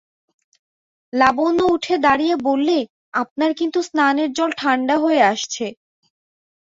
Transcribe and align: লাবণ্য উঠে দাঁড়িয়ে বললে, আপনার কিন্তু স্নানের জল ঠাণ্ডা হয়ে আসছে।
লাবণ্য 1.13 1.59
উঠে 1.75 1.95
দাঁড়িয়ে 2.05 2.35
বললে, 2.47 2.77
আপনার 3.13 3.51
কিন্তু 3.59 3.79
স্নানের 3.87 4.29
জল 4.37 4.51
ঠাণ্ডা 4.59 4.95
হয়ে 5.03 5.21
আসছে। 5.31 5.65